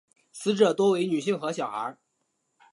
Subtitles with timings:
[0.31, 1.95] 死者多为女性和小孩。